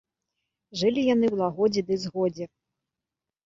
Жылі 0.81 1.03
яны 1.09 1.25
ў 1.29 1.35
лагодзе 1.43 1.81
ды 1.93 2.01
згодзе. 2.09 2.45